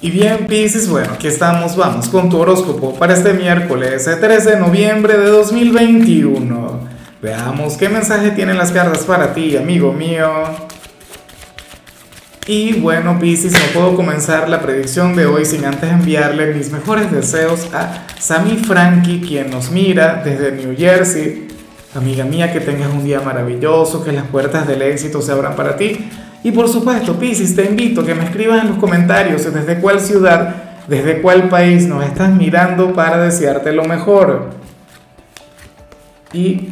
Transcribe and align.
Y 0.00 0.12
bien, 0.12 0.46
Pisces, 0.46 0.88
bueno, 0.88 1.14
aquí 1.14 1.26
estamos, 1.26 1.74
vamos 1.74 2.06
con 2.06 2.30
tu 2.30 2.38
horóscopo 2.38 2.94
para 2.94 3.14
este 3.14 3.32
miércoles 3.32 4.04
13 4.04 4.50
de 4.50 4.60
noviembre 4.60 5.18
de 5.18 5.26
2021. 5.26 6.88
Veamos 7.20 7.76
qué 7.76 7.88
mensaje 7.88 8.30
tienen 8.30 8.58
las 8.58 8.70
cartas 8.70 9.04
para 9.04 9.34
ti, 9.34 9.56
amigo 9.56 9.92
mío. 9.92 10.30
Y 12.46 12.74
bueno, 12.74 13.18
Pisces, 13.18 13.52
no 13.54 13.58
puedo 13.74 13.96
comenzar 13.96 14.48
la 14.48 14.62
predicción 14.62 15.16
de 15.16 15.26
hoy 15.26 15.44
sin 15.44 15.64
antes 15.64 15.90
enviarle 15.90 16.54
mis 16.54 16.70
mejores 16.70 17.10
deseos 17.10 17.66
a 17.74 18.06
Sammy 18.20 18.56
Frankie, 18.56 19.20
quien 19.20 19.50
nos 19.50 19.72
mira 19.72 20.22
desde 20.24 20.52
New 20.52 20.76
Jersey. 20.76 21.48
Amiga 21.96 22.24
mía, 22.24 22.52
que 22.52 22.60
tengas 22.60 22.92
un 22.92 23.02
día 23.02 23.20
maravilloso, 23.20 24.04
que 24.04 24.12
las 24.12 24.28
puertas 24.28 24.68
del 24.68 24.80
éxito 24.82 25.20
se 25.20 25.32
abran 25.32 25.56
para 25.56 25.76
ti 25.76 26.08
y 26.42 26.52
por 26.52 26.68
supuesto, 26.68 27.18
Piscis, 27.18 27.56
te 27.56 27.64
invito 27.64 28.02
a 28.02 28.06
que 28.06 28.14
me 28.14 28.24
escribas 28.24 28.62
en 28.62 28.68
los 28.68 28.78
comentarios 28.78 29.52
desde 29.52 29.80
cuál 29.80 30.00
ciudad, 30.00 30.54
desde 30.86 31.20
cuál 31.20 31.48
país 31.48 31.86
nos 31.86 32.04
estás 32.04 32.32
mirando 32.32 32.92
para 32.92 33.18
desearte 33.18 33.72
lo 33.72 33.84
mejor. 33.84 34.50
Y 36.32 36.68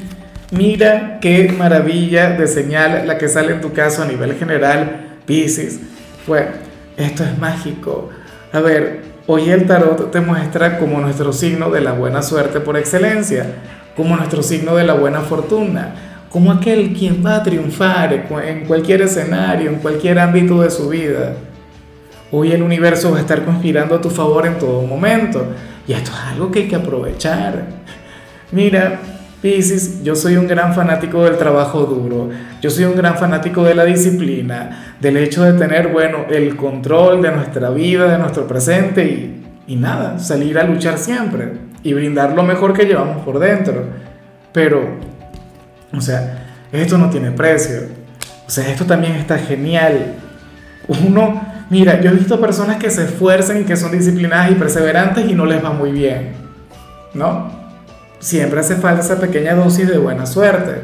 mira 0.53 1.19
qué 1.21 1.53
maravilla 1.57 2.31
de 2.31 2.47
señal 2.47 3.07
la 3.07 3.19
que 3.19 3.29
sale 3.29 3.55
en 3.55 3.61
tu 3.61 3.73
caso 3.73 4.03
a 4.03 4.07
nivel 4.07 4.35
general, 4.35 5.17
Piscis. 5.27 5.81
Bueno, 6.27 6.51
esto 6.97 7.25
es 7.25 7.37
mágico. 7.39 8.11
A 8.53 8.61
ver, 8.61 9.03
hoy 9.27 9.51
el 9.51 9.67
tarot 9.67 10.13
te 10.13 10.21
muestra 10.21 10.79
como 10.79 11.01
nuestro 11.01 11.33
signo 11.33 11.71
de 11.71 11.81
la 11.81 11.93
buena 11.93 12.23
suerte 12.23 12.61
por 12.61 12.77
excelencia, 12.77 13.47
como 13.97 14.17
nuestro 14.17 14.43
signo 14.45 14.77
de 14.77 14.85
la 14.85 14.95
buena 14.95 15.23
fortuna 15.23 16.16
como 16.37 16.53
aquel 16.53 16.93
quien 16.93 17.25
va 17.25 17.37
a 17.37 17.43
triunfar 17.43 18.13
en 18.13 18.67
cualquier 18.67 19.01
escenario, 19.01 19.71
en 19.71 19.77
cualquier 19.77 20.19
ámbito 20.19 20.61
de 20.61 20.69
su 20.69 20.91
vida. 20.91 21.33
Hoy 22.31 22.53
el 22.53 22.63
universo 22.63 23.11
va 23.11 23.17
a 23.17 23.21
estar 23.21 23.43
conspirando 23.43 23.95
a 23.95 24.03
tu 24.03 24.11
favor 24.11 24.47
en 24.47 24.59
todo 24.59 24.83
momento. 24.83 25.47
Y 25.89 25.95
esto 25.95 26.11
es 26.11 26.35
algo 26.35 26.51
que 26.51 26.59
hay 26.59 26.69
que 26.69 26.77
aprovechar. 26.77 27.65
Mira, 28.53 29.01
Pisces, 29.41 30.05
yo 30.05 30.15
soy 30.15 30.37
un 30.37 30.47
gran 30.47 30.75
fanático 30.75 31.25
del 31.25 31.39
trabajo 31.39 31.85
duro. 31.87 32.29
Yo 32.61 32.69
soy 32.69 32.85
un 32.85 32.97
gran 32.97 33.17
fanático 33.17 33.65
de 33.65 33.75
la 33.75 33.87
disciplina, 33.87 34.95
del 35.01 35.17
hecho 35.17 35.43
de 35.43 35.55
tener, 35.55 35.89
bueno, 35.89 36.27
el 36.29 36.55
control 36.55 37.23
de 37.23 37.33
nuestra 37.33 37.71
vida, 37.71 38.13
de 38.13 38.19
nuestro 38.19 38.47
presente 38.47 39.07
y, 39.07 39.43
y 39.69 39.77
nada, 39.77 40.19
salir 40.19 40.59
a 40.59 40.65
luchar 40.65 40.99
siempre 40.99 41.53
y 41.83 41.95
brindar 41.95 42.35
lo 42.35 42.43
mejor 42.43 42.75
que 42.75 42.85
llevamos 42.85 43.25
por 43.25 43.39
dentro. 43.39 43.85
Pero 44.53 45.16
o 45.97 46.01
sea, 46.01 46.47
esto 46.73 46.99
no 46.99 47.11
tiene 47.11 47.31
precio. 47.31 47.81
O 48.47 48.51
sea, 48.51 48.69
esto 48.69 48.85
también 48.85 49.15
está 49.15 49.39
genial. 49.39 50.15
Uno, 50.89 51.43
mira, 51.71 52.01
yo 52.01 52.11
he 52.11 52.15
visto 52.15 52.41
personas 52.41 52.77
que 52.77 52.91
se 52.91 53.05
esfuerzan 53.05 53.63
y 53.63 53.65
que 53.65 53.77
son 53.77 53.93
disciplinadas 53.93 54.53
y 54.53 54.55
perseverantes 54.55 55.29
y 55.29 55.35
no 55.35 55.47
les 55.47 55.65
va 55.65 55.71
muy 55.71 55.91
bien. 55.93 56.33
¿No? 57.15 57.51
Siempre 58.19 58.61
hace 58.61 58.77
falta 58.77 59.03
esa 59.03 59.19
pequeña 59.19 59.55
dosis 59.55 59.89
de 59.89 59.99
buena 59.99 60.27
suerte. 60.27 60.83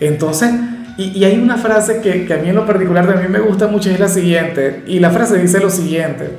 Entonces, 0.00 0.50
y, 0.96 1.24
hay 1.24 1.38
una 1.38 1.56
frase 1.56 2.00
que, 2.00 2.32
a 2.32 2.36
mí 2.38 2.48
en 2.48 2.56
lo 2.56 2.66
particular 2.66 3.06
también 3.06 3.30
me 3.30 3.40
gusta 3.40 3.66
mucho 3.66 3.90
es 3.90 4.00
la 4.00 4.08
siguiente. 4.08 4.82
Y 4.86 4.98
la 4.98 5.10
frase 5.10 5.38
dice 5.38 5.60
lo 5.60 5.70
siguiente. 5.70 6.30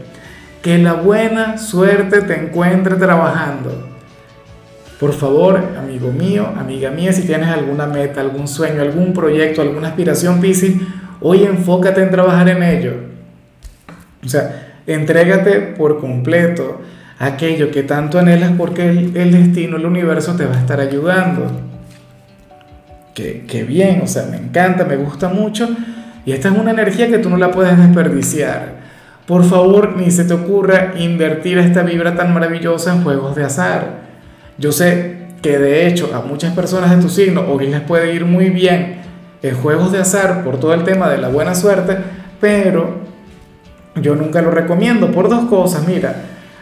Que 0.62 0.78
la 0.78 0.94
buena 0.94 1.58
suerte 1.58 2.22
te 2.22 2.40
encuentre 2.40 2.96
trabajando. 2.96 3.93
Por 5.04 5.12
favor, 5.12 5.62
amigo 5.78 6.14
mío, 6.14 6.48
amiga 6.58 6.90
mía, 6.90 7.12
si 7.12 7.24
tienes 7.24 7.50
alguna 7.50 7.88
meta, 7.88 8.22
algún 8.22 8.48
sueño, 8.48 8.82
algún 8.82 9.12
proyecto, 9.12 9.62
alguna 9.62 9.90
aspiración, 9.90 10.40
Piscis, 10.40 10.78
hoy 11.20 11.44
enfócate 11.44 12.02
en 12.02 12.10
trabajar 12.10 12.48
en 12.48 12.64
ello. 12.64 12.94
O 14.26 14.30
sea, 14.30 14.78
entrégate 14.88 15.60
por 15.60 16.00
completo 16.00 16.80
a 17.20 17.26
aquello 17.26 17.70
que 17.70 17.84
tanto 17.84 18.18
anhelas 18.18 18.54
porque 18.58 18.88
el, 18.88 19.18
el, 19.18 19.34
destino, 19.34 19.76
el 19.76 19.86
universo 19.86 20.38
te 20.38 20.46
va 20.46 20.56
a 20.56 20.60
estar 20.60 20.80
ayudando. 20.80 21.52
Qué, 23.14 23.44
qué 23.46 23.66
bien, 23.66 24.04
o 24.06 24.08
sea, 24.08 24.28
me 24.32 24.38
encanta, 24.38 24.86
me 24.86 24.96
gusta 24.96 25.28
mucho. 25.28 25.68
Y 26.26 26.32
esta 26.32 26.48
es 26.48 26.58
una 26.58 26.72
energía 26.72 27.10
que 27.10 27.18
tú 27.18 27.30
no 27.30 27.36
la 27.36 27.52
puedes 27.52 27.78
desperdiciar. 27.78 28.76
Por 29.28 29.44
favor, 29.44 29.98
ni 29.98 30.12
se 30.12 30.24
te 30.24 30.34
ocurra 30.34 30.94
invertir 30.98 31.58
esta 31.58 31.84
vibra 31.84 32.16
tan 32.16 32.34
maravillosa 32.34 32.94
en 32.94 33.04
juegos 33.04 33.36
de 33.36 33.44
azar. 33.44 34.13
Yo 34.58 34.72
sé 34.72 35.24
que 35.42 35.58
de 35.58 35.88
hecho 35.88 36.12
a 36.14 36.22
muchas 36.22 36.54
personas 36.54 36.96
de 36.96 37.02
tu 37.02 37.10
signo 37.10 37.46
hoy 37.50 37.68
les 37.68 37.82
puede 37.82 38.14
ir 38.14 38.26
muy 38.26 38.50
bien 38.50 39.02
en 39.42 39.56
juegos 39.56 39.92
de 39.92 40.00
azar 40.00 40.44
por 40.44 40.60
todo 40.60 40.74
el 40.74 40.84
tema 40.84 41.10
de 41.10 41.18
la 41.18 41.28
buena 41.28 41.56
suerte, 41.56 41.98
pero 42.40 43.02
yo 44.02 44.16
nunca 44.16 44.42
lo 44.42 44.52
recomiendo 44.52 45.12
por 45.12 45.28
dos 45.30 45.46
cosas. 45.50 45.88
Mira, 45.88 46.16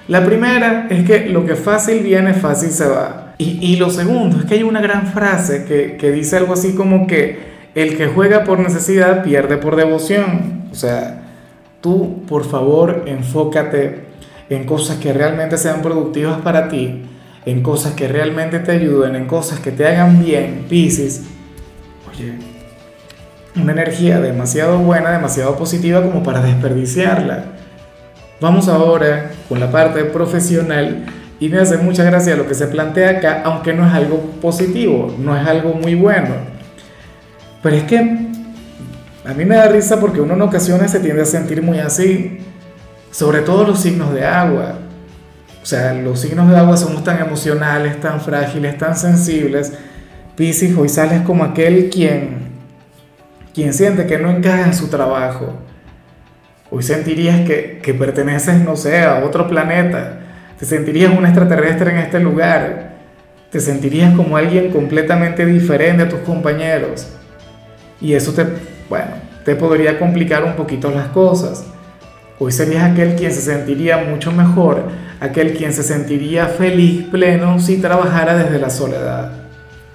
la 0.07 0.25
primera 0.25 0.88
es 0.90 1.06
que 1.06 1.29
lo 1.29 1.46
que 1.46 1.56
fácil 1.56 2.02
viene, 2.02 2.34
fácil 2.34 2.72
se 2.72 2.88
va. 2.88 3.35
Y, 3.38 3.59
y 3.62 3.75
lo 3.75 3.90
segundo 3.90 4.40
es 4.40 4.46
que 4.46 4.56
hay 4.56 4.63
una 4.63 4.81
gran 4.81 5.08
frase 5.08 5.66
que, 5.66 5.97
que 5.97 6.12
dice 6.12 6.38
algo 6.38 6.53
así 6.53 6.73
como 6.73 7.08
que 7.08 7.52
el 7.75 7.97
que 7.97 8.08
juega 8.08 8.44
por 8.44 8.59
necesidad 8.59 9.23
pierde 9.23 9.58
por 9.58 9.75
devoción. 9.75 10.63
O 10.72 10.75
sea, 10.75 11.23
tú 11.81 12.23
por 12.25 12.46
favor 12.46 13.03
enfócate 13.06 14.06
en 14.50 14.66
cosas 14.66 14.97
que 14.97 15.13
realmente 15.13 15.58
sean 15.58 15.81
productivas 15.81 16.41
para 16.41 16.68
ti 16.68 17.03
en 17.46 17.63
cosas 17.63 17.94
que 17.94 18.07
realmente 18.07 18.59
te 18.59 18.72
ayuden, 18.72 19.16
en 19.16 19.25
cosas 19.25 19.59
que 19.59 19.72
te 19.72 19.88
hagan 19.88 20.24
bien, 20.24 20.66
Pisces, 20.69 21.24
oye, 22.09 22.34
una 23.56 23.72
energía 23.72 24.19
demasiado 24.19 24.78
buena, 24.79 25.12
demasiado 25.12 25.56
positiva 25.56 26.02
como 26.02 26.24
para 26.24 26.41
desperdiciarla. 26.41 27.46
Vamos 28.40 28.68
ahora 28.68 29.31
con 29.50 29.59
la 29.59 29.72
parte 29.72 30.03
profesional 30.06 31.06
y 31.40 31.50
me 31.50 31.59
hace 31.59 31.78
mucha 31.78 32.03
gracia 32.03 32.35
lo 32.35 32.47
que 32.47 32.56
se 32.56 32.68
plantea 32.68 33.18
acá, 33.18 33.41
aunque 33.46 33.73
no 33.73 33.85
es 33.85 33.94
algo 33.94 34.19
positivo, 34.41 35.16
no 35.19 35.35
es 35.35 35.46
algo 35.46 35.73
muy 35.73 35.96
bueno. 35.96 36.35
Pero 37.62 37.75
es 37.75 37.84
que 37.84 37.97
a 37.97 39.34
mí 39.34 39.46
me 39.46 39.56
da 39.56 39.68
risa 39.68 40.00
porque 40.00 40.22
uno 40.22 40.34
en 40.34 40.41
ocasiones 40.41 40.91
se 40.91 41.00
tiende 41.00 41.22
a 41.22 41.25
sentir 41.25 41.62
muy 41.62 41.79
así, 41.79 42.40
sobre 43.12 43.41
todo 43.41 43.66
los 43.66 43.79
signos 43.79 44.13
de 44.13 44.25
agua. 44.25 44.79
O 45.61 45.66
sea, 45.66 45.94
los 45.94 46.19
signos 46.19 46.49
de 46.49 46.57
agua 46.57 46.75
somos 46.75 47.03
tan 47.03 47.19
emocionales, 47.19 47.99
tan 47.99 48.19
frágiles, 48.19 48.77
tan 48.77 48.95
sensibles. 48.95 49.73
Piscis, 50.35 50.75
hoy 50.75 50.89
sales 50.89 51.22
como 51.22 51.44
aquel 51.44 51.89
quien, 51.89 52.49
quien 53.53 53.73
siente 53.73 54.07
que 54.07 54.17
no 54.17 54.31
encaja 54.31 54.66
en 54.66 54.73
su 54.73 54.88
trabajo. 54.88 55.53
Hoy 56.72 56.81
sentirías 56.81 57.41
que, 57.41 57.79
que 57.83 57.94
perteneces, 57.94 58.61
no 58.61 58.75
sé, 58.75 59.03
a 59.03 59.23
otro 59.23 59.47
planeta. 59.47 60.19
Te 60.57 60.66
sentirías 60.66 61.16
un 61.16 61.25
extraterrestre 61.25 61.91
en 61.91 61.97
este 61.97 62.19
lugar. 62.19 62.93
Te 63.51 63.59
sentirías 63.59 64.16
como 64.16 64.38
alguien 64.38 64.72
completamente 64.72 65.45
diferente 65.45 66.03
a 66.03 66.09
tus 66.09 66.22
compañeros. 66.22 67.07
Y 67.99 68.13
eso 68.13 68.31
te, 68.33 68.45
bueno, 68.89 69.11
te 69.45 69.55
podría 69.55 69.99
complicar 69.99 70.43
un 70.43 70.53
poquito 70.53 70.89
las 70.89 71.09
cosas. 71.09 71.66
Hoy 72.39 72.51
serías 72.51 72.89
aquel 72.89 73.16
quien 73.16 73.31
se 73.31 73.41
sentiría 73.41 73.97
mucho 73.97 74.31
mejor 74.31 74.85
aquel 75.21 75.53
quien 75.53 75.71
se 75.71 75.83
sentiría 75.83 76.47
feliz, 76.47 77.05
pleno, 77.09 77.59
si 77.59 77.77
trabajara 77.77 78.35
desde 78.35 78.59
la 78.59 78.71
soledad. 78.71 79.31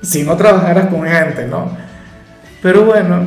Si 0.01 0.23
no 0.23 0.37
trabajaras 0.37 0.87
con 0.87 1.03
gente, 1.03 1.47
¿no? 1.47 1.77
Pero 2.63 2.85
bueno, 2.85 3.25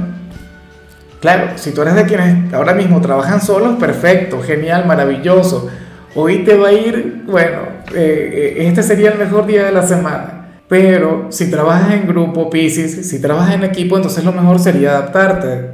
claro, 1.20 1.52
si 1.58 1.72
tú 1.72 1.82
eres 1.82 1.96
de 1.96 2.06
quienes 2.06 2.54
ahora 2.54 2.74
mismo 2.74 3.02
trabajan 3.02 3.42
solos, 3.42 3.78
perfecto, 3.78 4.42
genial, 4.42 4.86
maravilloso. 4.88 5.70
Hoy 6.16 6.46
te 6.46 6.58
va 6.58 6.70
a 6.70 6.74
ir, 6.74 7.24
bueno, 7.28 7.60
eh, 7.94 8.56
eh, 8.58 8.68
este 8.68 8.82
sería 8.82 9.12
el 9.12 9.20
mejor 9.20 9.46
día 9.46 9.66
de 9.66 9.74
la 9.74 9.86
semana. 9.86 10.62
Pero 10.70 11.28
si 11.30 11.52
trabajas 11.52 11.94
en 11.94 12.08
grupo, 12.08 12.50
Pisces, 12.50 13.10
si 13.10 13.20
trabajas 13.20 13.56
en 13.56 13.64
equipo, 13.64 13.98
entonces 13.98 14.24
lo 14.24 14.32
mejor 14.32 14.60
sería 14.60 14.92
adaptarte. 14.92 15.72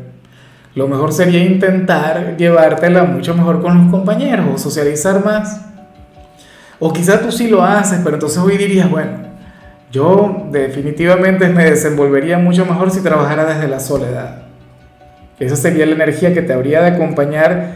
Lo 0.74 0.88
mejor 0.88 1.14
sería 1.14 1.44
intentar 1.44 2.36
llevártela 2.36 3.04
mucho 3.04 3.36
mejor 3.36 3.62
con 3.62 3.78
los 3.78 3.92
compañeros 3.92 4.48
o 4.54 4.58
socializar 4.58 5.24
más. 5.24 5.75
O 6.80 6.92
quizás 6.92 7.22
tú 7.22 7.32
sí 7.32 7.48
lo 7.48 7.64
haces, 7.64 8.02
pero 8.04 8.16
entonces 8.16 8.38
hoy 8.40 8.58
dirías, 8.58 8.90
bueno, 8.90 9.12
yo 9.92 10.48
definitivamente 10.52 11.48
me 11.48 11.64
desenvolvería 11.64 12.38
mucho 12.38 12.66
mejor 12.66 12.92
si 12.92 13.02
trabajara 13.02 13.46
desde 13.46 13.68
la 13.68 13.80
soledad. 13.80 14.44
Esa 15.40 15.56
sería 15.56 15.86
la 15.86 15.94
energía 15.94 16.34
que 16.34 16.42
te 16.42 16.54
habría 16.54 16.82
de 16.82 16.88
acompañar. 16.90 17.76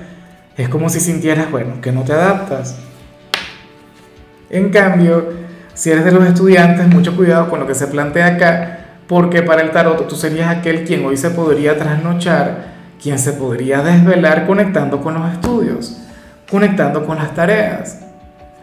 Es 0.58 0.68
como 0.68 0.90
si 0.90 1.00
sintieras, 1.00 1.50
bueno, 1.50 1.80
que 1.82 1.92
no 1.92 2.04
te 2.04 2.12
adaptas. 2.12 2.78
En 4.50 4.70
cambio, 4.70 5.30
si 5.74 5.92
eres 5.92 6.04
de 6.04 6.12
los 6.12 6.26
estudiantes, 6.26 6.88
mucho 6.88 7.16
cuidado 7.16 7.50
con 7.50 7.62
lo 7.62 7.68
que 7.68 7.76
se 7.76 7.88
plantea 7.88 8.28
acá, 8.28 8.80
porque 9.08 9.42
para 9.42 9.62
el 9.62 9.72
tarot 9.72 10.08
tú 10.08 10.16
serías 10.16 10.50
aquel 10.50 10.84
quien 10.84 11.06
hoy 11.06 11.16
se 11.16 11.30
podría 11.30 11.78
trasnochar, 11.78 12.66
quien 13.02 13.18
se 13.18 13.32
podría 13.32 13.82
desvelar 13.82 14.46
conectando 14.46 15.02
con 15.02 15.14
los 15.14 15.32
estudios, 15.32 16.02
conectando 16.50 17.06
con 17.06 17.18
las 17.18 17.34
tareas 17.34 18.09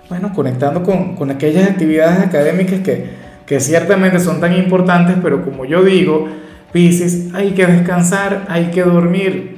bueno, 0.08 0.32
conectando 0.34 0.82
con, 0.82 1.16
con 1.16 1.30
aquellas 1.30 1.68
actividades 1.68 2.20
académicas 2.20 2.80
que, 2.80 3.10
que 3.46 3.60
ciertamente 3.60 4.20
son 4.20 4.40
tan 4.40 4.54
importantes, 4.54 5.16
pero 5.22 5.44
como 5.44 5.64
yo 5.64 5.82
digo, 5.82 6.28
Pisces, 6.72 7.32
hay 7.34 7.52
que 7.52 7.66
descansar, 7.66 8.44
hay 8.48 8.66
que 8.66 8.82
dormir. 8.82 9.56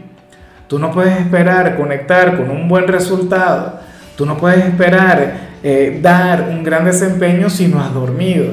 Tú 0.68 0.78
no 0.78 0.90
puedes 0.90 1.18
esperar 1.18 1.76
conectar 1.76 2.36
con 2.36 2.50
un 2.50 2.68
buen 2.68 2.86
resultado. 2.86 3.80
Tú 4.16 4.26
no 4.26 4.36
puedes 4.36 4.64
esperar 4.64 5.48
eh, 5.62 5.98
dar 6.02 6.48
un 6.50 6.62
gran 6.62 6.84
desempeño 6.84 7.48
si 7.48 7.68
no 7.68 7.80
has 7.80 7.92
dormido, 7.92 8.46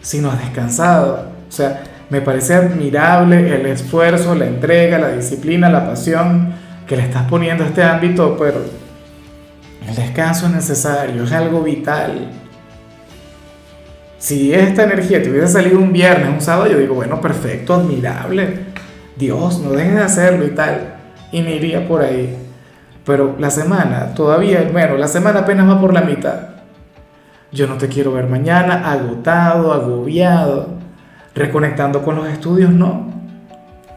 si 0.00 0.20
no 0.20 0.30
has 0.30 0.40
descansado. 0.40 1.26
O 1.48 1.52
sea, 1.52 1.82
me 2.10 2.20
parece 2.20 2.54
admirable 2.54 3.54
el 3.54 3.66
esfuerzo, 3.66 4.34
la 4.34 4.46
entrega, 4.46 4.98
la 4.98 5.12
disciplina, 5.12 5.68
la 5.68 5.86
pasión 5.86 6.52
que 6.86 6.96
le 6.96 7.04
estás 7.04 7.28
poniendo 7.28 7.62
a 7.62 7.68
este 7.68 7.84
ámbito, 7.84 8.36
pero 8.36 8.64
el 9.90 9.96
descanso 9.96 10.46
es 10.46 10.52
necesario, 10.52 11.24
es 11.24 11.32
algo 11.32 11.62
vital. 11.62 12.30
Si 14.18 14.54
esta 14.54 14.84
energía 14.84 15.22
te 15.22 15.30
hubiese 15.30 15.48
salido 15.48 15.78
un 15.78 15.92
viernes, 15.92 16.28
un 16.28 16.40
sábado, 16.40 16.70
yo 16.70 16.78
digo, 16.78 16.94
bueno, 16.94 17.20
perfecto, 17.20 17.74
admirable. 17.74 18.66
Dios, 19.16 19.60
no 19.60 19.70
dejes 19.72 19.94
de 19.94 20.02
hacerlo 20.02 20.46
y 20.46 20.50
tal. 20.50 20.94
Y 21.32 21.42
me 21.42 21.56
iría 21.56 21.88
por 21.88 22.02
ahí. 22.02 22.36
Pero 23.04 23.34
la 23.38 23.50
semana, 23.50 24.14
todavía, 24.14 24.68
bueno, 24.70 24.96
la 24.96 25.08
semana 25.08 25.40
apenas 25.40 25.68
va 25.68 25.80
por 25.80 25.92
la 25.92 26.02
mitad. 26.02 26.50
Yo 27.50 27.66
no 27.66 27.76
te 27.76 27.88
quiero 27.88 28.12
ver 28.12 28.28
mañana 28.28 28.92
agotado, 28.92 29.72
agobiado, 29.72 30.68
reconectando 31.34 32.02
con 32.02 32.14
los 32.14 32.28
estudios, 32.28 32.70
no. 32.70 33.10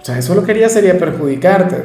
O 0.02 0.06
sea, 0.06 0.18
eso 0.18 0.34
lo 0.34 0.44
quería 0.44 0.70
sería 0.70 0.98
perjudicarte. 0.98 1.84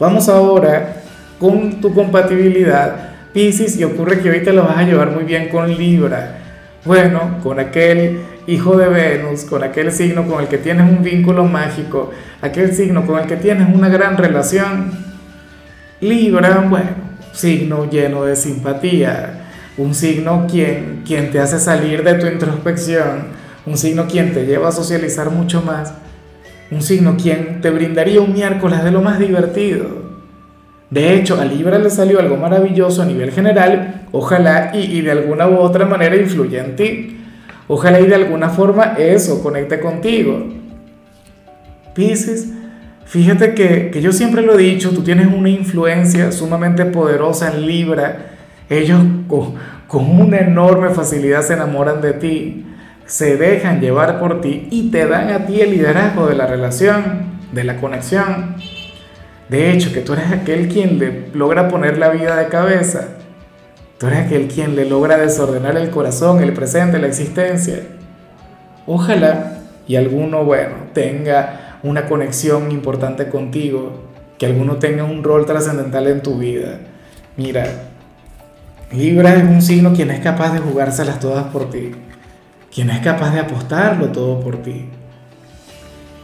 Vamos 0.00 0.28
ahora 0.28 1.02
con 1.38 1.80
tu 1.80 1.94
compatibilidad, 1.94 3.10
Pisces, 3.32 3.76
y 3.76 3.84
ocurre 3.84 4.20
que 4.20 4.30
te 4.40 4.52
lo 4.52 4.64
vas 4.64 4.78
a 4.78 4.82
llevar 4.82 5.10
muy 5.10 5.24
bien 5.24 5.48
con 5.48 5.76
Libra. 5.76 6.38
Bueno, 6.84 7.38
con 7.42 7.60
aquel 7.60 8.20
hijo 8.46 8.76
de 8.76 8.88
Venus, 8.88 9.44
con 9.44 9.62
aquel 9.62 9.92
signo 9.92 10.26
con 10.26 10.40
el 10.40 10.48
que 10.48 10.58
tienes 10.58 10.90
un 10.90 11.02
vínculo 11.02 11.44
mágico, 11.44 12.10
aquel 12.40 12.74
signo 12.74 13.06
con 13.06 13.20
el 13.20 13.26
que 13.26 13.36
tienes 13.36 13.68
una 13.72 13.88
gran 13.88 14.16
relación. 14.16 14.90
Libra, 16.00 16.64
bueno, 16.68 16.90
signo 17.32 17.88
lleno 17.90 18.24
de 18.24 18.36
simpatía, 18.36 19.48
un 19.76 19.94
signo 19.94 20.46
quien, 20.50 21.02
quien 21.06 21.30
te 21.30 21.40
hace 21.40 21.60
salir 21.60 22.02
de 22.02 22.14
tu 22.14 22.26
introspección, 22.26 23.26
un 23.66 23.76
signo 23.76 24.06
quien 24.06 24.32
te 24.32 24.46
lleva 24.46 24.68
a 24.68 24.72
socializar 24.72 25.30
mucho 25.30 25.60
más, 25.60 25.92
un 26.70 26.80
signo 26.80 27.16
quien 27.16 27.60
te 27.60 27.70
brindaría 27.70 28.20
un 28.20 28.32
miércoles 28.32 28.82
de 28.82 28.90
lo 28.90 29.02
más 29.02 29.18
divertido. 29.18 30.07
De 30.90 31.14
hecho, 31.14 31.38
a 31.38 31.44
Libra 31.44 31.78
le 31.78 31.90
salió 31.90 32.18
algo 32.18 32.36
maravilloso 32.36 33.02
a 33.02 33.06
nivel 33.06 33.30
general, 33.30 34.06
ojalá 34.10 34.70
y, 34.72 34.98
y, 34.98 35.00
de 35.02 35.10
alguna 35.10 35.46
u 35.46 35.58
otra 35.58 35.84
manera 35.84 36.16
influya 36.16 36.64
en 36.64 36.76
ti. 36.76 37.18
Ojalá 37.66 38.00
y 38.00 38.06
de 38.06 38.14
alguna 38.14 38.48
forma 38.48 38.94
eso 38.98 39.42
conecte 39.42 39.80
contigo. 39.80 40.46
Pisces, 41.94 42.48
fíjate 43.04 43.52
que, 43.52 43.90
que 43.90 44.00
yo 44.00 44.12
siempre 44.12 44.40
lo 44.40 44.58
he 44.58 44.62
dicho, 44.62 44.90
tú 44.90 45.02
tienes 45.02 45.26
una 45.26 45.50
influencia 45.50 46.32
sumamente 46.32 46.86
poderosa 46.86 47.52
en 47.52 47.66
Libra. 47.66 48.36
Ellos 48.70 49.00
con, 49.26 49.54
con 49.86 50.20
una 50.20 50.38
enorme 50.38 50.90
facilidad 50.90 51.42
se 51.42 51.54
enamoran 51.54 52.00
de 52.00 52.14
ti, 52.14 52.64
se 53.04 53.36
dejan 53.36 53.80
llevar 53.80 54.18
por 54.18 54.40
ti 54.40 54.68
y 54.70 54.90
te 54.90 55.06
dan 55.06 55.30
a 55.30 55.44
ti 55.44 55.60
el 55.60 55.72
liderazgo 55.72 56.26
de 56.26 56.36
la 56.36 56.46
relación, 56.46 57.38
de 57.52 57.64
la 57.64 57.76
conexión. 57.76 58.56
De 59.48 59.72
hecho, 59.72 59.92
que 59.92 60.00
tú 60.00 60.12
eres 60.12 60.30
aquel 60.30 60.68
quien 60.68 60.98
le 60.98 61.28
logra 61.32 61.68
poner 61.68 61.98
la 61.98 62.10
vida 62.10 62.36
de 62.36 62.48
cabeza. 62.48 63.08
Tú 63.98 64.06
eres 64.06 64.26
aquel 64.26 64.48
quien 64.48 64.76
le 64.76 64.84
logra 64.84 65.16
desordenar 65.16 65.76
el 65.76 65.90
corazón, 65.90 66.42
el 66.42 66.52
presente, 66.52 66.98
la 66.98 67.06
existencia. 67.06 67.80
Ojalá 68.86 69.58
y 69.86 69.96
alguno, 69.96 70.44
bueno, 70.44 70.74
tenga 70.92 71.78
una 71.82 72.06
conexión 72.06 72.70
importante 72.70 73.28
contigo, 73.28 74.04
que 74.36 74.46
alguno 74.46 74.76
tenga 74.76 75.04
un 75.04 75.24
rol 75.24 75.46
trascendental 75.46 76.06
en 76.08 76.22
tu 76.22 76.38
vida. 76.38 76.78
Mira, 77.36 77.64
Libra 78.92 79.34
es 79.34 79.44
un 79.44 79.62
signo 79.62 79.92
quien 79.92 80.10
es 80.10 80.20
capaz 80.20 80.52
de 80.52 80.60
jugárselas 80.60 81.20
todas 81.20 81.44
por 81.46 81.70
ti, 81.70 81.92
quien 82.74 82.90
es 82.90 83.00
capaz 83.00 83.32
de 83.32 83.40
apostarlo 83.40 84.08
todo 84.08 84.40
por 84.40 84.62
ti. 84.62 84.88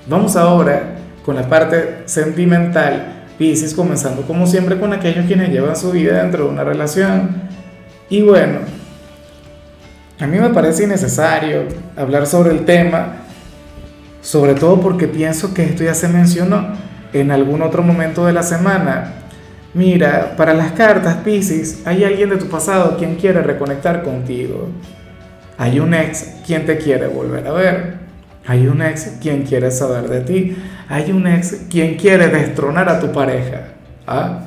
Vamos 0.06 0.36
ahora 0.36 0.96
con 1.24 1.36
la 1.36 1.48
parte 1.48 2.02
sentimental 2.04 3.13
Pisces 3.38 3.74
comenzando 3.74 4.22
como 4.22 4.46
siempre 4.46 4.78
con 4.78 4.92
aquellos 4.92 5.26
quienes 5.26 5.50
llevan 5.50 5.76
su 5.76 5.90
vida 5.90 6.22
dentro 6.22 6.44
de 6.44 6.50
una 6.50 6.64
relación. 6.64 7.42
Y 8.08 8.22
bueno, 8.22 8.58
a 10.20 10.26
mí 10.26 10.38
me 10.38 10.50
parece 10.50 10.84
innecesario 10.84 11.64
hablar 11.96 12.26
sobre 12.26 12.52
el 12.52 12.64
tema, 12.64 13.16
sobre 14.20 14.54
todo 14.54 14.80
porque 14.80 15.08
pienso 15.08 15.52
que 15.52 15.64
esto 15.64 15.82
ya 15.82 15.94
se 15.94 16.08
mencionó 16.08 16.68
en 17.12 17.30
algún 17.30 17.62
otro 17.62 17.82
momento 17.82 18.24
de 18.26 18.32
la 18.32 18.42
semana. 18.42 19.12
Mira, 19.74 20.34
para 20.36 20.54
las 20.54 20.72
cartas 20.72 21.16
Pisces, 21.24 21.82
hay 21.84 22.04
alguien 22.04 22.30
de 22.30 22.36
tu 22.36 22.46
pasado 22.46 22.96
quien 22.96 23.16
quiere 23.16 23.42
reconectar 23.42 24.04
contigo. 24.04 24.68
Hay 25.58 25.80
un 25.80 25.94
ex 25.94 26.36
quien 26.46 26.64
te 26.66 26.78
quiere 26.78 27.08
volver 27.08 27.46
a 27.48 27.52
ver. 27.52 28.03
Hay 28.46 28.66
un 28.66 28.82
ex 28.82 29.16
quien 29.22 29.42
quiere 29.42 29.70
saber 29.70 30.08
de 30.08 30.20
ti. 30.20 30.56
Hay 30.88 31.10
un 31.12 31.26
ex 31.26 31.66
quien 31.70 31.96
quiere 31.96 32.28
destronar 32.28 32.88
a 32.88 33.00
tu 33.00 33.10
pareja 33.10 33.68
¿ah? 34.06 34.40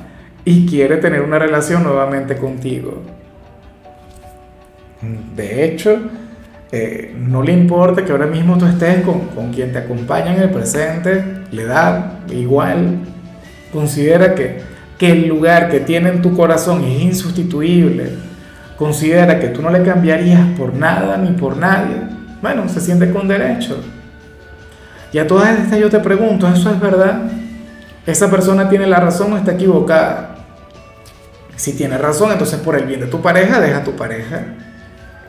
y 0.44 0.66
quiere 0.66 0.98
tener 0.98 1.22
una 1.22 1.38
relación 1.38 1.82
nuevamente 1.82 2.36
contigo. 2.36 3.02
De 5.34 5.64
hecho, 5.64 5.98
eh, 6.70 7.14
no 7.18 7.42
le 7.42 7.52
importa 7.52 8.04
que 8.04 8.12
ahora 8.12 8.26
mismo 8.26 8.56
tú 8.56 8.66
estés 8.66 9.02
con, 9.02 9.20
con 9.28 9.52
quien 9.52 9.72
te 9.72 9.78
acompaña 9.78 10.34
en 10.34 10.42
el 10.42 10.50
presente, 10.50 11.42
le 11.50 11.64
da 11.64 12.20
igual. 12.30 12.98
Considera 13.72 14.34
que, 14.34 14.60
que 14.96 15.10
el 15.10 15.26
lugar 15.26 15.70
que 15.70 15.80
tiene 15.80 16.10
en 16.10 16.22
tu 16.22 16.36
corazón 16.36 16.84
es 16.84 17.02
insustituible. 17.02 18.10
Considera 18.76 19.40
que 19.40 19.48
tú 19.48 19.60
no 19.60 19.70
le 19.70 19.82
cambiarías 19.82 20.56
por 20.56 20.72
nada 20.72 21.16
ni 21.16 21.32
por 21.32 21.56
nadie 21.56 22.17
bueno, 22.40 22.68
se 22.68 22.80
siente 22.80 23.10
con 23.12 23.28
derecho. 23.28 23.80
Y 25.12 25.18
a 25.18 25.26
todas 25.26 25.58
estas 25.58 25.78
yo 25.78 25.88
te 25.88 26.00
pregunto, 26.00 26.46
¿eso 26.48 26.70
es 26.70 26.80
verdad? 26.80 27.22
¿Esa 28.06 28.30
persona 28.30 28.68
tiene 28.68 28.86
la 28.86 29.00
razón 29.00 29.32
o 29.32 29.36
está 29.36 29.52
equivocada? 29.52 30.36
Si 31.56 31.72
tiene 31.74 31.98
razón, 31.98 32.30
entonces 32.32 32.60
por 32.60 32.76
el 32.76 32.84
bien 32.86 33.00
de 33.00 33.06
tu 33.06 33.20
pareja, 33.20 33.60
deja 33.60 33.78
a 33.78 33.84
tu 33.84 33.96
pareja 33.96 34.44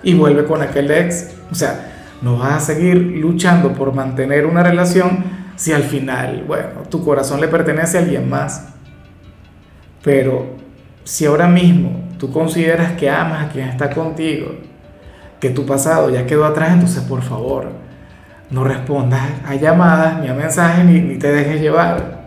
y 0.03 0.13
vuelve 0.13 0.45
con 0.45 0.61
aquel 0.61 0.91
ex. 0.91 1.31
O 1.51 1.55
sea, 1.55 1.91
no 2.21 2.37
vas 2.37 2.53
a 2.53 2.59
seguir 2.73 2.95
luchando 2.97 3.73
por 3.73 3.93
mantener 3.93 4.45
una 4.45 4.63
relación 4.63 5.23
si 5.55 5.73
al 5.73 5.83
final, 5.83 6.43
bueno, 6.47 6.83
tu 6.89 7.03
corazón 7.03 7.41
le 7.41 7.47
pertenece 7.47 7.97
a 7.97 8.01
alguien 8.01 8.29
más. 8.29 8.69
Pero 10.03 10.55
si 11.03 11.25
ahora 11.25 11.47
mismo 11.47 12.09
tú 12.17 12.31
consideras 12.31 12.93
que 12.93 13.09
amas 13.09 13.47
a 13.47 13.49
quien 13.49 13.67
está 13.67 13.89
contigo, 13.89 14.55
que 15.39 15.49
tu 15.49 15.65
pasado 15.65 16.09
ya 16.09 16.25
quedó 16.25 16.45
atrás, 16.45 16.71
entonces 16.73 17.03
por 17.03 17.21
favor, 17.21 17.67
no 18.49 18.63
respondas 18.63 19.21
a 19.45 19.55
llamadas 19.55 20.21
ni 20.21 20.27
a 20.27 20.33
mensajes 20.33 20.85
ni, 20.85 21.17
te 21.17 21.31
dejes 21.31 21.61
llevar. 21.61 22.19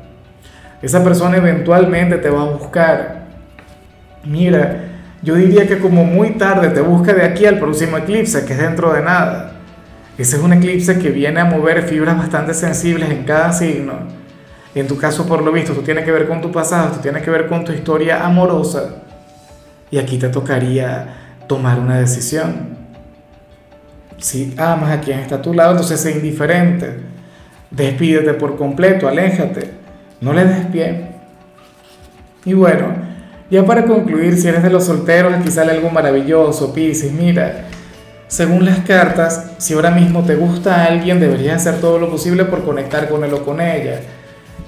Esa 0.81 1.02
persona 1.04 1.37
eventualmente 1.37 2.19
te 2.19 2.31
va 2.31 2.42
a 2.42 2.50
buscar. 2.50 3.23
Mira, 4.25 4.85
yo 5.23 5.35
diría 5.35 5.66
que 5.66 5.78
como 5.78 6.04
muy 6.04 6.31
tarde 6.31 6.71
te 6.71 6.81
busca 6.81 7.12
de 7.12 7.25
aquí 7.25 7.47
al 7.47 7.59
próximo 7.59 7.97
eclipse, 7.97 8.45
que 8.45 8.52
es 8.52 8.59
dentro 8.59 8.92
de 8.92 9.02
nada. 9.02 9.52
Ese 10.19 10.37
es 10.37 10.42
un 10.42 10.52
eclipse 10.52 10.99
que 10.99 11.11
viene 11.11 11.40
a 11.40 11.45
mover 11.45 11.83
fibras 11.83 12.19
bastante 12.19 12.54
sensibles 12.54 13.11
en 13.11 13.25
cada 13.25 13.52
signo. 13.52 13.95
En 14.75 14.87
tu 14.87 14.97
caso, 14.97 15.26
por 15.26 15.42
lo 15.42 15.52
visto, 15.52 15.73
tú 15.73 15.83
tienes 15.83 16.04
que 16.04 16.12
ver 16.12 16.26
con 16.26 16.40
tu 16.40 16.50
pasado, 16.50 16.92
tú 16.92 17.00
tienes 17.00 17.23
que 17.23 17.31
ver 17.31 17.47
con 17.47 17.64
tu 17.64 17.73
historia 17.73 18.25
amorosa. 18.25 19.02
Y 19.90 19.99
aquí 19.99 20.19
te 20.19 20.28
tocaría 20.28 21.14
tomar 21.47 21.78
una 21.78 21.99
decisión. 21.99 22.82
Si 24.23 24.55
amas 24.57 24.93
a 24.93 25.00
quien 25.00 25.19
está 25.19 25.37
a 25.37 25.43
tu 25.43 25.52
lado, 25.52 25.73
entonces 25.73 26.00
sé 26.00 26.12
indiferente. 26.12 26.95
Despídete 27.73 28.35
por 28.35 28.57
completo, 28.57 29.09
aléjate. 29.09 29.73
No 30.21 30.33
le 30.33 30.45
des 30.45 30.67
pie. 30.67 31.09
Y 32.45 32.55
bueno, 32.55 32.87
ya 33.50 33.67
para 33.67 33.85
concluir, 33.85 34.37
si 34.37 34.47
eres 34.47 34.62
de 34.62 34.71
los 34.71 34.85
solteros, 34.85 35.35
aquí 35.35 35.50
sale 35.50 35.73
algo 35.73 35.91
maravilloso, 35.91 36.73
Pisces. 36.73 37.12
Mira, 37.12 37.64
según 38.29 38.64
las 38.64 38.79
cartas, 38.81 39.55
si 39.59 39.75
ahora 39.75 39.91
mismo 39.91 40.23
te 40.23 40.37
gusta 40.37 40.76
a 40.76 40.85
alguien, 40.85 41.19
deberías 41.19 41.67
hacer 41.67 41.81
todo 41.81 41.99
lo 41.99 42.09
posible 42.09 42.45
por 42.45 42.64
conectar 42.64 43.09
con 43.09 43.25
él 43.25 43.35
o 43.35 43.45
con 43.45 43.61
ella. 43.61 44.02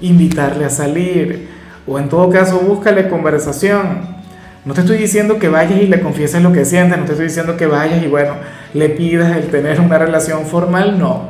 Invitarle 0.01 0.65
a 0.65 0.69
salir. 0.69 1.47
O 1.87 1.97
en 1.97 2.09
todo 2.09 2.29
caso, 2.29 2.59
búscale 2.59 3.07
conversación 3.07 4.24
no 4.65 4.73
te 4.73 4.81
estoy 4.81 4.97
diciendo 4.97 5.39
que 5.39 5.47
vayas 5.47 5.79
y 5.79 5.87
le 5.87 6.01
confieses 6.01 6.41
lo 6.41 6.51
que 6.51 6.65
sientes, 6.65 6.97
no 6.97 7.05
te 7.05 7.11
estoy 7.11 7.27
diciendo 7.27 7.55
que 7.55 7.67
vayas 7.67 8.03
y 8.03 8.07
bueno, 8.07 8.33
le 8.73 8.89
pidas 8.89 9.37
el 9.37 9.47
tener 9.47 9.79
una 9.79 9.97
relación 9.97 10.45
formal, 10.45 10.99
no. 10.99 11.29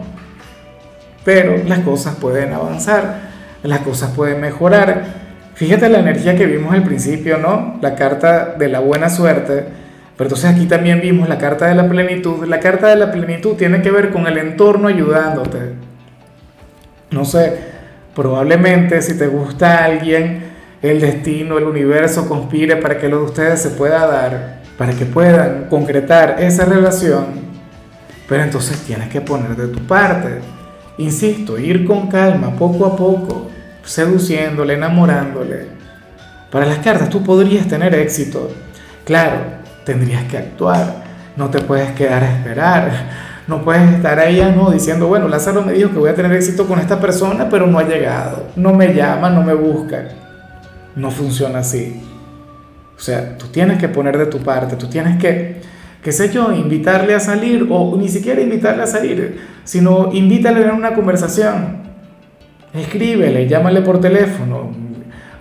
Pero 1.23 1.57
las 1.67 1.79
cosas 1.79 2.15
pueden 2.15 2.53
avanzar, 2.53 3.19
las 3.63 3.79
cosas 3.79 4.11
pueden 4.11 4.39
mejorar. 4.39 5.03
Fíjate 5.53 5.89
la 5.89 5.99
energía 5.99 6.35
que 6.35 6.45
vimos 6.45 6.73
al 6.73 6.83
principio, 6.83 7.37
¿no? 7.37 7.77
La 7.81 7.95
carta 7.95 8.55
de 8.57 8.69
la 8.69 8.79
buena 8.79 9.09
suerte. 9.09 9.65
Pero 10.17 10.27
entonces 10.27 10.51
aquí 10.51 10.65
también 10.65 11.01
vimos 11.01 11.27
la 11.27 11.37
carta 11.37 11.67
de 11.67 11.75
la 11.75 11.89
plenitud. 11.89 12.45
La 12.45 12.59
carta 12.59 12.87
de 12.87 12.95
la 12.95 13.11
plenitud 13.11 13.55
tiene 13.55 13.81
que 13.81 13.91
ver 13.91 14.11
con 14.11 14.27
el 14.27 14.37
entorno 14.37 14.87
ayudándote. 14.87 15.73
No 17.11 17.25
sé, 17.25 17.53
Probablemente 18.15 19.01
si 19.01 19.17
te 19.17 19.27
gusta 19.27 19.83
alguien, 19.83 20.54
el 20.81 21.01
destino, 21.01 21.57
el 21.57 21.65
universo 21.65 22.27
conspire 22.27 22.77
para 22.77 22.97
que 22.97 23.09
lo 23.09 23.19
de 23.19 23.23
ustedes 23.25 23.61
se 23.61 23.71
pueda 23.71 24.05
dar, 24.05 24.61
para 24.77 24.93
que 24.93 25.05
puedan 25.05 25.67
concretar 25.69 26.37
esa 26.39 26.65
relación. 26.65 27.25
Pero 28.27 28.43
entonces 28.43 28.77
tienes 28.79 29.09
que 29.09 29.21
poner 29.21 29.55
de 29.55 29.67
tu 29.67 29.79
parte. 29.85 30.39
Insisto, 30.97 31.57
ir 31.57 31.85
con 31.85 32.07
calma, 32.07 32.55
poco 32.55 32.85
a 32.85 32.95
poco, 32.95 33.47
seduciéndole, 33.83 34.73
enamorándole. 34.73 35.67
Para 36.51 36.65
las 36.65 36.79
cartas 36.79 37.09
tú 37.09 37.23
podrías 37.23 37.67
tener 37.67 37.93
éxito. 37.95 38.51
Claro, 39.03 39.37
tendrías 39.85 40.23
que 40.23 40.37
actuar. 40.37 41.03
No 41.35 41.49
te 41.49 41.61
puedes 41.61 41.91
quedar 41.91 42.23
a 42.23 42.37
esperar 42.37 43.25
no 43.47 43.63
puedes 43.63 43.93
estar 43.93 44.17
ahí 44.19 44.41
ah, 44.41 44.51
no 44.55 44.71
diciendo, 44.71 45.07
bueno, 45.07 45.27
Lázaro 45.27 45.61
me 45.61 45.73
dijo 45.73 45.91
que 45.91 45.99
voy 45.99 46.09
a 46.09 46.15
tener 46.15 46.31
éxito 46.33 46.65
con 46.65 46.79
esta 46.79 46.99
persona, 46.99 47.47
pero 47.47 47.67
no 47.67 47.77
ha 47.77 47.83
llegado, 47.83 48.47
no 48.55 48.73
me 48.73 48.93
llama, 48.93 49.29
no 49.29 49.43
me 49.43 49.53
busca. 49.53 50.05
No 50.95 51.11
funciona 51.11 51.59
así. 51.59 52.01
O 52.95 52.99
sea, 52.99 53.37
tú 53.37 53.47
tienes 53.47 53.77
que 53.77 53.89
poner 53.89 54.17
de 54.17 54.27
tu 54.27 54.39
parte, 54.39 54.75
tú 54.75 54.87
tienes 54.87 55.17
que, 55.17 55.57
qué 56.01 56.11
sé 56.11 56.31
yo, 56.31 56.53
invitarle 56.53 57.13
a 57.13 57.19
salir 57.19 57.67
o 57.69 57.95
ni 57.97 58.07
siquiera 58.07 58.41
invitarle 58.41 58.83
a 58.83 58.87
salir, 58.87 59.41
sino 59.63 60.13
invítale 60.13 60.65
a 60.67 60.73
una 60.73 60.93
conversación. 60.93 61.83
Escríbele, 62.73 63.47
llámale 63.47 63.81
por 63.81 63.99
teléfono, 63.99 64.71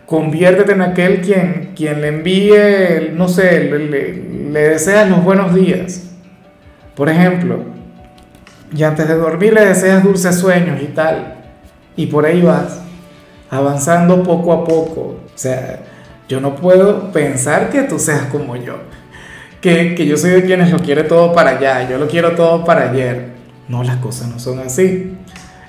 conviértete 0.06 0.72
en 0.72 0.82
aquel 0.82 1.20
quien, 1.20 1.72
quien 1.76 2.00
le 2.00 2.08
envíe, 2.08 3.12
no 3.14 3.28
sé, 3.28 3.64
le, 3.64 3.78
le, 3.78 4.12
le 4.50 4.60
deseas 4.70 5.08
los 5.08 5.22
buenos 5.22 5.54
días. 5.54 6.10
Por 6.96 7.08
ejemplo, 7.08 7.74
y 8.76 8.82
antes 8.82 9.06
de 9.06 9.14
dormir 9.14 9.52
le 9.52 9.64
deseas 9.64 10.02
dulces 10.02 10.36
sueños 10.36 10.80
y 10.82 10.86
tal. 10.86 11.34
Y 11.96 12.06
por 12.06 12.26
ahí 12.26 12.42
vas, 12.42 12.83
avanzando 13.54 14.22
poco 14.22 14.52
a 14.52 14.64
poco. 14.64 15.00
O 15.00 15.36
sea, 15.38 15.80
yo 16.28 16.40
no 16.40 16.56
puedo 16.56 17.12
pensar 17.12 17.70
que 17.70 17.82
tú 17.82 17.98
seas 17.98 18.24
como 18.26 18.56
yo. 18.56 18.78
Que, 19.60 19.94
que 19.94 20.06
yo 20.06 20.16
soy 20.16 20.30
de 20.30 20.44
quienes 20.44 20.70
lo 20.70 20.78
quiere 20.78 21.04
todo 21.04 21.32
para 21.32 21.50
allá, 21.52 21.88
yo 21.88 21.96
lo 21.98 22.06
quiero 22.06 22.32
todo 22.32 22.64
para 22.64 22.90
ayer. 22.90 23.32
No, 23.68 23.82
las 23.82 23.96
cosas 23.96 24.28
no 24.28 24.38
son 24.38 24.58
así. 24.58 25.16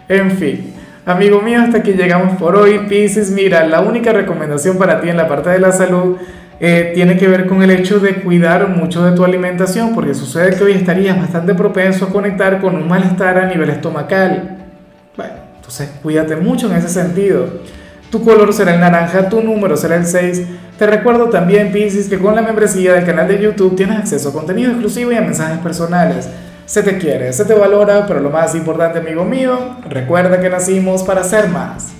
En 0.09 0.31
fin, 0.31 0.73
amigo 1.05 1.41
mío, 1.41 1.61
hasta 1.61 1.77
aquí 1.77 1.93
llegamos 1.93 2.37
por 2.37 2.55
hoy. 2.57 2.79
Pisces, 2.89 3.31
mira, 3.31 3.65
la 3.65 3.79
única 3.79 4.11
recomendación 4.11 4.77
para 4.77 4.99
ti 4.99 5.09
en 5.09 5.17
la 5.17 5.27
parte 5.27 5.49
de 5.49 5.59
la 5.59 5.71
salud 5.71 6.17
eh, 6.59 6.91
tiene 6.93 7.17
que 7.17 7.27
ver 7.27 7.47
con 7.47 7.63
el 7.63 7.71
hecho 7.71 7.99
de 7.99 8.15
cuidar 8.15 8.69
mucho 8.69 9.03
de 9.03 9.15
tu 9.15 9.23
alimentación, 9.23 9.93
porque 9.93 10.13
sucede 10.13 10.55
que 10.55 10.63
hoy 10.63 10.73
estarías 10.73 11.17
bastante 11.17 11.53
propenso 11.53 12.05
a 12.05 12.09
conectar 12.09 12.61
con 12.61 12.75
un 12.75 12.87
malestar 12.87 13.37
a 13.37 13.45
nivel 13.45 13.69
estomacal. 13.69 14.54
Entonces 15.65 15.89
cuídate 16.03 16.35
mucho 16.35 16.67
en 16.69 16.77
ese 16.77 16.89
sentido. 16.89 17.47
Tu 18.11 18.23
color 18.23 18.53
será 18.53 18.75
el 18.75 18.79
naranja, 18.79 19.29
tu 19.29 19.41
número 19.41 19.75
será 19.75 19.95
el 19.95 20.05
6. 20.05 20.43
Te 20.77 20.85
recuerdo 20.85 21.29
también, 21.29 21.71
Pisces, 21.71 22.07
que 22.07 22.19
con 22.19 22.35
la 22.35 22.43
membresía 22.43 22.93
del 22.93 23.03
canal 23.03 23.27
de 23.27 23.41
YouTube 23.41 23.75
tienes 23.75 23.97
acceso 23.97 24.29
a 24.29 24.33
contenido 24.33 24.69
exclusivo 24.69 25.11
y 25.11 25.15
a 25.15 25.21
mensajes 25.21 25.57
personales. 25.57 26.29
Se 26.67 26.83
te 26.83 26.99
quiere, 26.99 27.33
se 27.33 27.45
te 27.45 27.55
valora, 27.55 28.05
pero 28.05 28.19
lo 28.19 28.29
más 28.29 28.53
importante, 28.53 28.99
amigo 28.99 29.25
mío, 29.25 29.77
recuerda 29.89 30.39
que 30.39 30.49
nacimos 30.49 31.01
para 31.01 31.23
ser 31.23 31.49
más. 31.49 31.93